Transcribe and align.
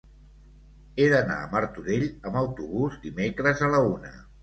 He 1.01 1.09
d'anar 1.11 1.37
a 1.43 1.51
Martorell 1.53 2.07
amb 2.31 2.43
autobús 2.43 2.99
dimecres 3.09 3.67
a 3.69 3.73
la 3.79 3.87
una. 3.97 4.19